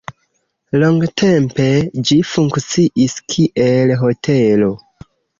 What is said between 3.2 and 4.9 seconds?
kiel hotelo.